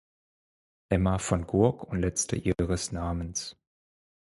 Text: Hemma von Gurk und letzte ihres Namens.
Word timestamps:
Hemma 0.89 1.19
von 1.19 1.45
Gurk 1.45 1.83
und 1.83 1.99
letzte 1.99 2.35
ihres 2.35 2.91
Namens. 2.91 3.55